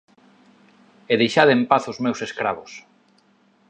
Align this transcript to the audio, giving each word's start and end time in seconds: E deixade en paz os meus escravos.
E 1.11 1.13
deixade 1.21 1.51
en 1.57 1.61
paz 1.71 1.83
os 1.91 1.97
meus 2.05 2.19
escravos. 2.27 2.71